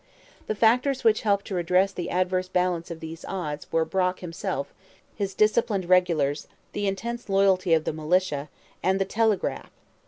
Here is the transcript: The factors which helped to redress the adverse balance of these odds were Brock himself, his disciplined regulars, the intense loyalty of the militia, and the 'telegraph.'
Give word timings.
The 0.47 0.55
factors 0.55 1.03
which 1.03 1.21
helped 1.21 1.45
to 1.45 1.53
redress 1.53 1.91
the 1.91 2.09
adverse 2.09 2.47
balance 2.47 2.89
of 2.89 3.01
these 3.01 3.23
odds 3.27 3.71
were 3.71 3.85
Brock 3.85 4.21
himself, 4.21 4.73
his 5.15 5.35
disciplined 5.35 5.87
regulars, 5.87 6.47
the 6.73 6.87
intense 6.87 7.29
loyalty 7.29 7.75
of 7.75 7.83
the 7.83 7.93
militia, 7.93 8.49
and 8.81 8.99
the 8.99 9.05
'telegraph.' 9.05 9.69